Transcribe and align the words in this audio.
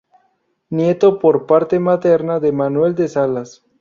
Nieto 0.71 1.19
por 1.19 1.45
parte 1.45 1.77
materna 1.79 2.39
de 2.39 2.51
Manuel 2.51 2.95
de 2.95 3.07
Salas. 3.07 3.63